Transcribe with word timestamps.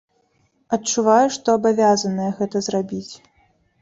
Адчуваю, 0.77 1.27
што 1.37 1.47
абавязаная 1.59 2.31
гэта 2.41 2.57
зрабіць. 2.69 3.13